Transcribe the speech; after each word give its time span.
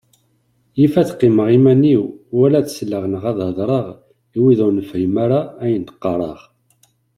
Yif 0.79 0.93
ad 1.01 1.09
qqimeɣ 1.15 1.47
iman-iw 1.57 2.03
wala 2.37 2.57
ad 2.59 2.67
sleɣ 2.75 3.03
neɣ 3.11 3.23
ad 3.31 3.39
heddreɣ 3.47 3.87
i 4.37 4.39
wid 4.43 4.59
ur 4.65 4.71
nfehhem 4.77 5.15
ara 5.25 5.41
ayen 5.63 5.83
d-qqareɣ. 5.83 6.39